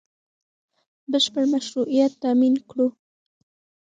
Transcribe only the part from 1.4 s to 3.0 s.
مشروعیت تامین کړو